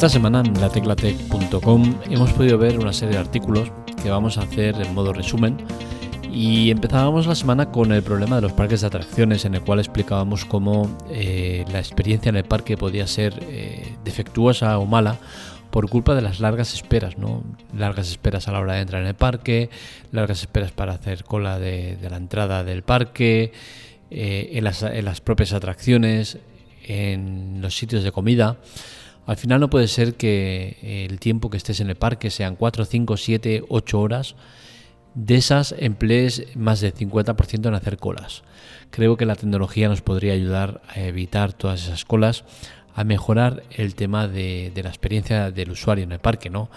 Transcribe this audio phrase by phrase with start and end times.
[0.00, 3.70] Esta semana en lateclatec.com hemos podido ver una serie de artículos
[4.02, 5.58] que vamos a hacer en modo resumen
[6.32, 9.78] y empezábamos la semana con el problema de los parques de atracciones en el cual
[9.78, 15.18] explicábamos cómo eh, la experiencia en el parque podía ser eh, defectuosa o mala
[15.70, 17.44] por culpa de las largas esperas, ¿no?
[17.76, 19.68] Largas esperas a la hora de entrar en el parque,
[20.12, 23.52] largas esperas para hacer cola de, la entrada del parque,
[24.10, 26.38] eh, en, las, en las propias atracciones,
[26.84, 28.56] en los sitios de comida.
[29.30, 32.84] Al final no puede ser que el tiempo que estés en el parque sean 4,
[32.84, 34.34] 5, 7, 8 horas.
[35.14, 38.42] De esas emplees más del 50% en hacer colas.
[38.90, 42.42] Creo que la tecnología nos podría ayudar a evitar todas esas colas,
[42.92, 46.68] a mejorar el tema de, la experiencia del usuario en el parque, ¿no?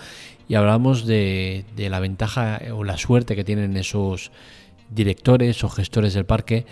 [0.48, 4.32] Y hablamos de, la ventaja o la suerte que tienen esos
[4.92, 6.68] directores o gestores del parque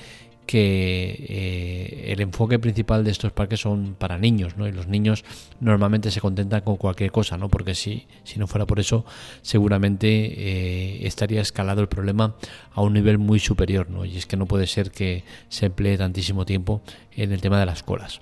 [0.52, 4.68] que eh, el enfoque principal de estos parques son para niños, ¿no?
[4.68, 5.24] Y los niños
[5.62, 7.48] normalmente se contentan con cualquier cosa, ¿no?
[7.48, 9.06] Porque si, si no fuera por eso,
[9.42, 12.36] seguramente eh, estaría escalado el problema
[12.74, 14.04] a un nivel muy superior, ¿no?
[14.04, 16.82] Y es que no puede ser que se emplee tantísimo tiempo
[17.16, 18.20] en el tema de las colas.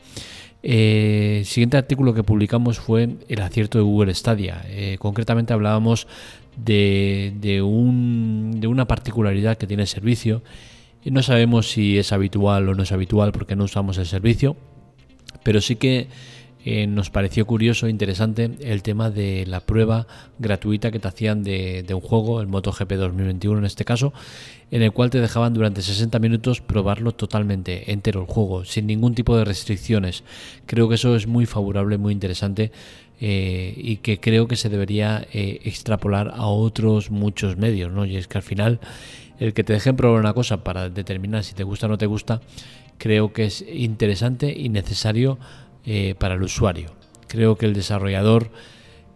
[0.62, 4.62] Eh, el siguiente artículo que publicamos fue el acierto de Google Stadia.
[4.68, 6.06] Eh, concretamente hablábamos
[6.64, 10.44] de, de, un, de, una particularidad que tiene el servicio.
[11.06, 14.58] No sabemos si es habitual o no es habitual porque no usamos el servicio,
[15.44, 16.08] pero sí que
[16.66, 20.08] eh, nos pareció curioso e interesante el tema de la prueba
[20.40, 24.12] gratuita que te hacían de, un juego, el MotoGP 2021 en este caso,
[24.70, 29.16] en el cual te dejaban durante 60 minutos probarlo totalmente entero el juego, sin ningún
[29.16, 30.26] tipo de restricciones.
[30.66, 32.74] Creo que eso es muy favorable, muy interesante
[33.22, 38.06] eh, y que creo que se debería eh, extrapolar a otros muchos medios, ¿no?
[38.06, 38.80] Y es que al final
[39.40, 42.06] el que te dejen probar una cosa para determinar si te gusta o no te
[42.06, 42.40] gusta,
[42.98, 45.38] creo que es interesante y necesario
[45.86, 46.92] eh, para el usuario.
[47.28, 48.52] Creo que el desarrollador,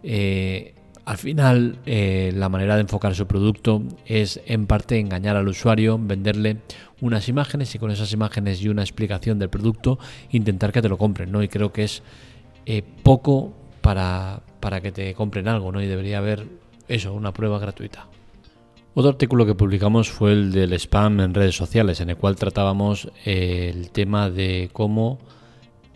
[0.04, 6.58] al final, la manera de enfocar su producto es en parte engañar al usuario, venderle
[7.00, 9.98] unas imágenes y con esas imágenes y una explicación del producto
[10.30, 11.42] intentar que te lo compren, ¿no?
[11.42, 12.02] Y creo que es
[13.02, 13.52] poco
[13.84, 15.82] para, para que te compren algo, ¿no?
[15.82, 16.46] Y debería haber
[16.88, 18.06] eso, una prueba gratuita.
[18.94, 23.10] Otro artículo que publicamos fue el del spam en redes sociales, en el cual tratábamos
[23.26, 25.18] el tema de cómo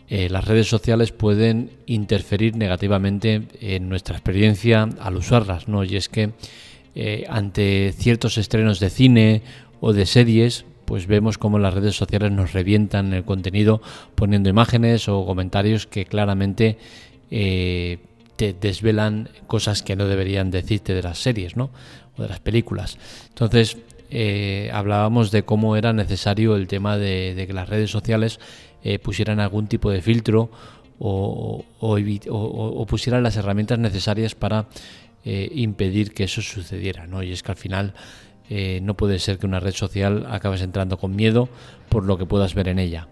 [0.06, 5.82] eh, las redes sociales pueden interferir negativamente en nuestra experiencia al usarlas, ¿no?
[5.82, 6.32] Y es que
[6.94, 9.42] eh, ante ciertos estrenos de cine
[9.80, 13.80] o de series, pues vemos cómo las redes sociales nos revientan el contenido
[14.14, 16.76] poniendo imágenes o comentarios que claramente
[17.30, 17.98] eh,
[18.36, 21.70] te desvelan cosas que no deberían decirte de las series, ¿no?
[22.16, 22.98] O de las películas.
[23.28, 23.76] Entonces,
[24.72, 28.40] hablábamos de cómo era necesario el tema de que las redes sociales
[28.84, 30.50] eh, pusieran algún tipo de filtro
[31.00, 31.64] o,
[32.88, 34.66] pusieran las herramientas necesarias para
[35.24, 37.06] eh, impedir que eso sucediera.
[37.06, 37.22] ¿no?
[37.22, 37.94] Y es que al final
[38.48, 41.48] eh, no puede ser que una red social acabes entrando con miedo
[41.88, 43.08] por lo que puedas ver en ella.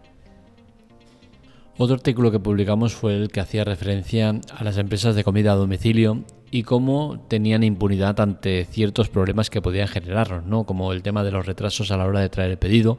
[1.78, 5.56] Otro artículo que publicamos fue el que hacía referencia a las empresas de comida a
[5.56, 10.64] domicilio y cómo tenían impunidad ante ciertos problemas que podían generarnos, ¿no?
[10.64, 12.98] como el tema de los retrasos a la hora de traer el pedido,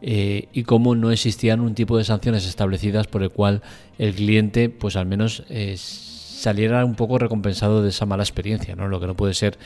[0.00, 3.60] eh, y cómo no existían un tipo de sanciones establecidas por el cual
[3.98, 5.76] el cliente, pues al menos eh,
[6.38, 8.76] saliera un poco recompensado de esa mala experiencia.
[8.76, 8.88] ¿no?
[8.88, 9.58] Lo que no puede ser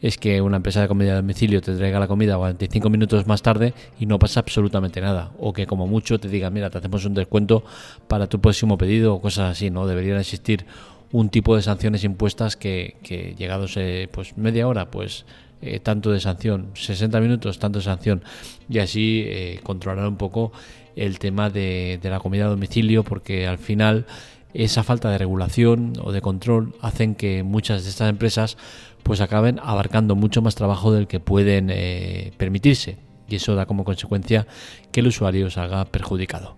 [0.00, 3.42] es que una empresa de comida de domicilio te traiga la comida 45 minutos más
[3.42, 5.32] tarde y no pasa absolutamente nada.
[5.38, 7.64] O que como mucho te diga, mira, te hacemos un descuento
[8.08, 9.70] para tu próximo pedido o cosas así.
[9.70, 9.86] ¿no?
[9.86, 10.66] Deberían existir
[11.12, 15.24] un tipo de sanciones impuestas que, que llegados eh, pues media hora, pues
[15.62, 18.22] eh, tanto de sanción, 60 minutos, tanto de sanción,
[18.70, 20.52] y así eh, controlar un poco
[20.96, 24.06] el tema de, la comida a domicilio, porque al final
[24.54, 28.56] esa falta de regulación o de control hacen que muchas de estas empresas
[29.02, 32.98] pues acaben abarcando mucho más trabajo del que pueden eh, permitirse
[33.28, 34.46] y eso da como consecuencia
[34.92, 36.56] que el usuario salga perjudicado.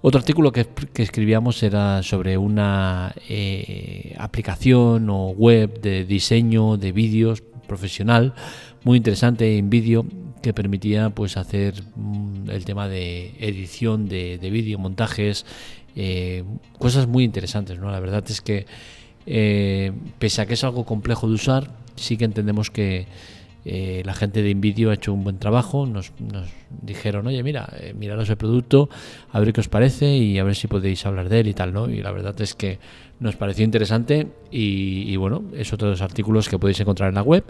[0.00, 3.14] Otro artículo que, escribíamos era sobre una
[4.16, 8.34] aplicación o web de diseño de vídeos profesional
[8.84, 10.06] muy interesante en vídeo
[10.42, 15.44] que permitía pues hacer mm, el tema de edición de, vídeo, montajes,
[15.96, 16.44] eh,
[16.78, 17.78] cosas muy interesantes.
[17.78, 17.90] ¿no?
[17.90, 18.66] La verdad es que
[19.26, 23.06] eh, pese a que es algo complejo de usar, sí que entendemos que
[23.64, 26.12] eh, la gente de InVideo ha hecho un buen trabajo, nos,
[26.82, 27.68] dijeron, oye, mira,
[27.98, 28.88] miraros el producto,
[29.32, 31.72] a ver qué os parece y a ver si podéis hablar de él y tal,
[31.72, 31.90] ¿no?
[31.90, 32.78] Y la verdad es que
[33.20, 37.22] nos pareció interesante y, bueno, es otro de los artículos que podéis encontrar en la
[37.22, 37.44] web.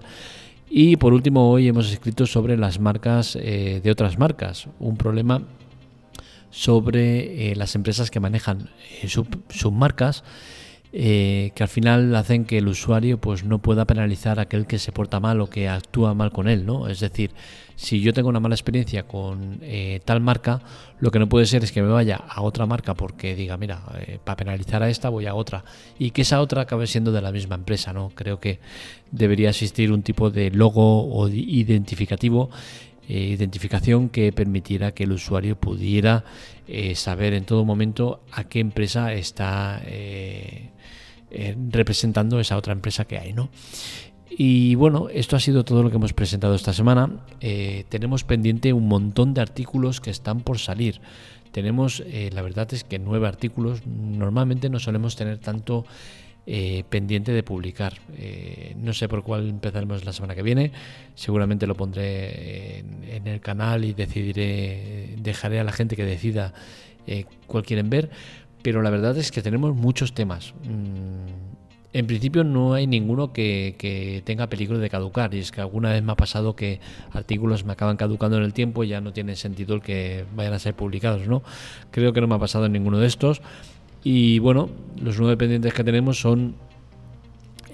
[0.70, 5.42] Y por último, hoy hemos escrito sobre las marcas de otras marcas, un problema
[6.50, 8.70] sobre eh, las empresas que manejan
[9.02, 10.24] eh, sus marcas
[10.90, 14.78] eh, que al final hacen que el usuario pues no pueda penalizar a aquel que
[14.78, 16.88] se porta mal o que actúa mal con él, ¿no?
[16.88, 17.32] Es decir,
[17.76, 20.62] si yo tengo una mala experiencia con eh, tal marca,
[20.98, 23.82] lo que no puede ser es que me vaya a otra marca porque diga, mira,
[24.24, 25.62] para penalizar a esta voy a otra
[25.98, 28.10] y que esa otra acabe siendo de la misma empresa, ¿no?
[28.14, 28.58] Creo que
[29.10, 32.48] debería existir un tipo de logo o identificativo
[33.08, 36.24] identificación que permitiera que el usuario pudiera
[36.94, 39.80] saber en todo momento a qué empresa está
[41.30, 43.50] eh, representando esa otra empresa que hay, ¿no?
[44.30, 47.10] Y bueno, esto ha sido todo lo que hemos presentado esta semana.
[47.40, 51.02] Eh, tenemos pendiente un montón de artículos que están por salir.
[51.52, 53.86] Tenemos, eh, la verdad es que nueve artículos.
[53.86, 55.84] Normalmente no solemos tener tanto
[56.88, 57.94] pendiente de publicar.
[58.76, 60.72] no sé por cuál empezaremos la semana que viene.
[61.14, 66.54] Seguramente lo pondré en, el canal y decidiré, dejaré a la gente que decida
[67.46, 68.10] cuál quieren ver
[68.62, 70.54] pero la verdad es que tenemos muchos temas.
[70.64, 71.48] Mm,
[71.94, 76.02] en principio no hay ninguno que, tenga peligro de caducar y es que alguna vez
[76.02, 76.80] me ha pasado que
[77.12, 80.52] artículos me acaban caducando en el tiempo y ya no tiene sentido el que vayan
[80.52, 81.42] a ser publicados, ¿no?
[81.90, 83.40] Creo que no me ha pasado en ninguno de estos
[84.10, 84.70] y bueno,
[85.02, 86.54] los nueve pendientes que tenemos son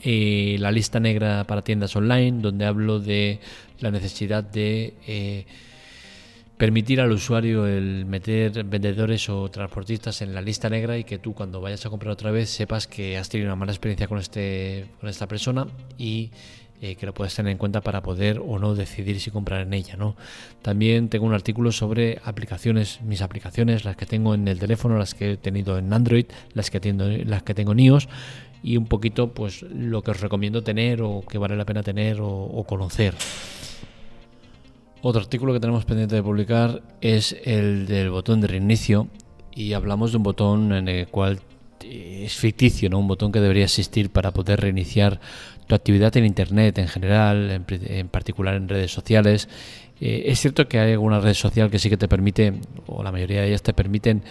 [0.02, 3.38] eh, la lista negra para tiendas online donde hablo de
[3.78, 5.46] la necesidad de eh,
[6.56, 11.34] permitir al usuario el meter vendedores o transportistas en la lista negra y que tú
[11.34, 14.86] cuando vayas a comprar otra vez sepas que has tenido una mala experiencia con este
[14.98, 16.32] con esta persona y
[16.84, 19.72] eh, que lo puedes tener en cuenta para poder o no decidir si comprar en
[19.72, 20.16] ella no
[20.60, 25.14] también tengo un artículo sobre aplicaciones mis aplicaciones las que tengo en el teléfono las
[25.14, 28.10] que he tenido en Android las que tengo las que tengo en iOS
[28.62, 32.18] y un poquito pues lo que os recomiendo tener o que vale la pena tener
[32.20, 33.14] o conocer
[35.00, 39.08] otro artículo que tenemos pendiente de publicar es el del botón de reinicio
[39.54, 41.40] y hablamos de un botón en el cual
[41.84, 42.98] es ficticio, ¿no?
[42.98, 45.20] un botón que debería existir para poder reiniciar
[45.66, 49.48] tu actividad en Internet en general, en, particular en redes sociales.
[50.00, 52.54] Eh, es cierto que hay alguna red social que sí que te permite,
[52.86, 54.22] o la mayoría de ellas te permiten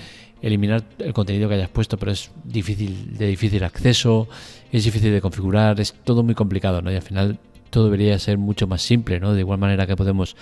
[0.41, 4.27] eliminar el contenido que hayas puesto, pero es difícil, de difícil acceso,
[4.71, 6.91] es difícil de configurar, es todo muy complicado, ¿no?
[6.91, 7.39] Y al final
[7.73, 9.33] todo debería ser mucho más simple, ¿no?
[9.33, 10.35] De igual manera que podemos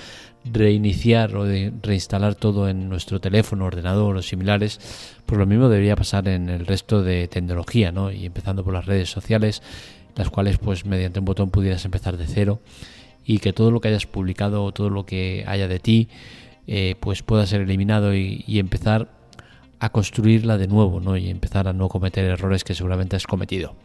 [0.43, 4.79] reiniciar o de reinstalar todo en nuestro teléfono, ordenador o similares,
[5.25, 8.11] pues lo mismo debería pasar en el resto de tecnología, ¿no?
[8.11, 9.61] Y empezando por las redes sociales,
[10.16, 12.60] las cuales pues mediante un botón pudieras empezar de cero
[13.25, 16.10] y que todo lo que hayas publicado o todo lo que haya de ti
[16.68, 19.10] eh, pues pueda ser eliminado y, y, empezar
[19.80, 21.18] a construirla de nuevo, ¿no?
[21.18, 23.75] Y empezar a no cometer errores que seguramente has cometido.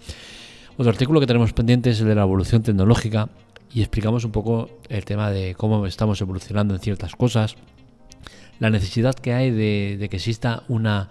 [0.76, 3.30] Otro artículo que tenemos pendiente es el de la evolución tecnológica
[3.72, 7.56] y explicamos un poco el tema de cómo estamos evolucionando en ciertas cosas,
[8.58, 11.08] la necesidad que hay de, que exista una,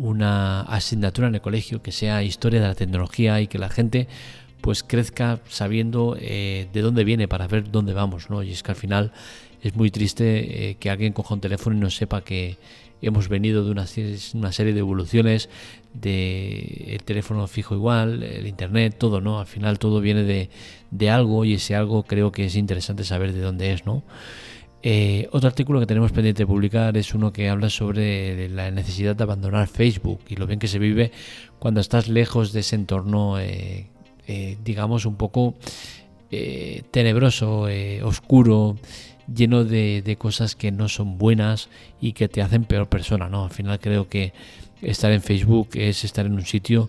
[0.00, 4.08] una asignatura en el colegio que sea historia de la tecnología y que la gente
[4.62, 8.42] pues crezca sabiendo eh, de dónde viene para ver dónde vamos, ¿no?
[8.42, 9.12] Y es que al final
[9.62, 12.56] es muy triste eh, que alguien coja un teléfono y no sepa que
[13.02, 13.86] hemos venido de una,
[14.34, 15.48] una serie de evoluciones
[15.94, 19.40] de el teléfono fijo igual, el internet, todo, ¿no?
[19.40, 20.50] Al final todo viene de,
[20.90, 24.02] de algo y ese algo creo que es interesante saber de dónde es, ¿no?
[24.82, 29.14] Eh, otro artículo que tenemos pendiente de publicar es uno que habla sobre la necesidad
[29.14, 31.12] de abandonar Facebook y lo bien que se vive
[31.58, 33.88] cuando estás lejos de ese entorno, eh,
[34.26, 35.54] eh, digamos, un poco
[36.92, 37.66] tenebroso,
[38.04, 38.78] oscuro,
[39.26, 41.68] lleno de, de, cosas que no son buenas
[42.00, 43.46] y que te hacen peor persona, ¿no?
[43.46, 44.32] Al final creo que
[44.80, 46.88] estar en Facebook es estar en un sitio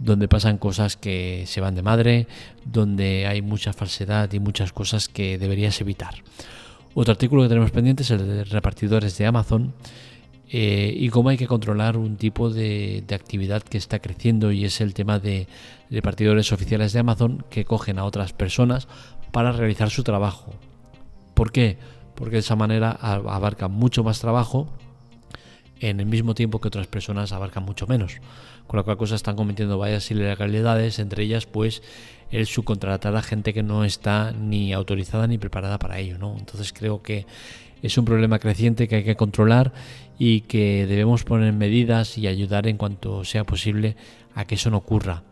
[0.00, 2.26] donde pasan cosas que se van de madre,
[2.64, 6.14] donde hay mucha falsedad y muchas cosas que deberías evitar.
[6.94, 9.72] Otro artículo que tenemos pendiente es el de repartidores de Amazon
[10.48, 14.80] eh, y cómo hay que controlar un tipo de, actividad que está creciendo y es
[14.80, 15.46] el tema de
[15.90, 18.88] repartidores oficiales de Amazon que cogen a otras personas
[19.30, 20.52] para realizar su trabajo.
[21.34, 21.78] ¿Por qué?
[22.16, 24.68] Porque de esa manera abarcan mucho más trabajo
[25.80, 28.18] en el mismo tiempo que otras personas abarcan mucho menos.
[28.66, 31.82] Con la cual cosa están cometiendo varias ilegalidades, entre ellas pues
[32.30, 36.18] el subcontratar a gente que no está ni autorizada ni preparada para ello.
[36.18, 36.36] ¿no?
[36.38, 37.26] Entonces creo que
[37.82, 39.72] es un problema creciente que hay que controlar
[40.18, 43.96] y que debemos poner medidas y ayudar en cuanto sea posible
[44.34, 45.22] a que eso no ocurra.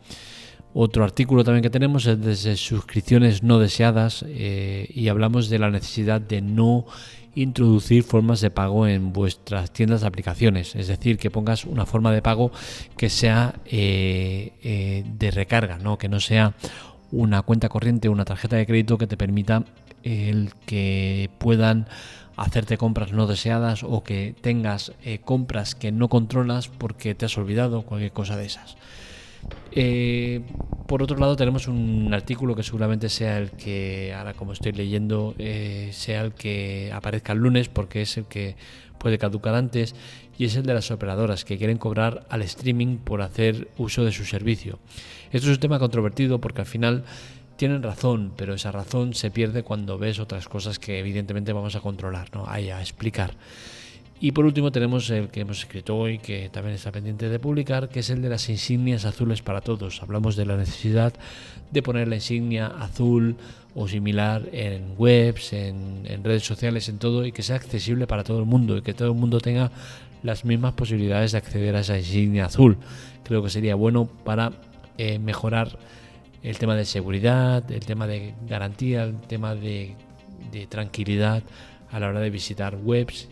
[0.80, 5.72] Otro artículo también que tenemos es desde suscripciones no deseadas eh, y hablamos de la
[5.72, 6.86] necesidad de no
[7.34, 12.12] introducir formas de pago en vuestras tiendas de aplicaciones, es decir, que pongas una forma
[12.12, 12.52] de pago
[12.96, 15.98] que sea eh, eh, de recarga, ¿no?
[15.98, 16.54] que no sea
[17.10, 19.64] una cuenta corriente, una tarjeta de crédito que te permita
[20.04, 21.88] el que puedan
[22.36, 24.92] hacerte compras no deseadas o que tengas
[25.24, 28.76] compras que no controlas porque te has olvidado cualquier cosa de esas.
[29.72, 30.42] Eh,
[30.86, 35.34] por otro lado tenemos un artículo que seguramente sea el que, ahora como estoy leyendo,
[35.38, 38.56] eh, sea el que aparezca el lunes porque es el que
[38.98, 39.94] puede caducar antes
[40.38, 44.12] y es el de las operadoras que quieren cobrar al streaming por hacer uso de
[44.12, 44.78] su servicio.
[45.30, 47.04] Esto es un tema controvertido porque al final
[47.56, 51.80] tienen razón, pero esa razón se pierde cuando ves otras cosas que evidentemente vamos a
[51.80, 52.46] controlar, ¿no?
[52.46, 53.34] a explicar.
[54.20, 57.88] Y por último tenemos el que hemos escrito hoy, que también está pendiente de publicar,
[57.88, 60.02] que es el de las insignias azules para todos.
[60.02, 61.12] Hablamos de la necesidad
[61.70, 63.36] de poner la insignia azul
[63.76, 68.40] o similar en webs, en, redes sociales, en todo, y que sea accesible para todo
[68.40, 69.70] el mundo y que todo el mundo tenga
[70.24, 72.76] las mismas posibilidades de acceder a esa insignia azul.
[73.22, 74.50] Creo que sería bueno para
[74.96, 75.78] eh, mejorar
[76.42, 79.94] el tema de seguridad, el tema de garantía, el tema de,
[80.50, 81.44] de tranquilidad
[81.90, 83.28] a la hora de visitar webs,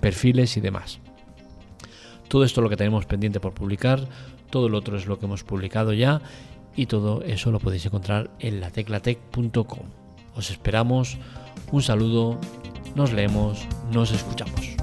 [0.00, 1.00] perfiles y demás.
[2.28, 4.08] Todo esto es lo que tenemos pendiente por publicar,
[4.50, 6.20] todo lo otro es lo que hemos publicado ya
[6.74, 9.86] y todo eso lo podéis encontrar en lateclatec.com.
[10.34, 11.18] Os esperamos,
[11.70, 12.38] un saludo,
[12.94, 14.76] nos leemos, nos escuchamos.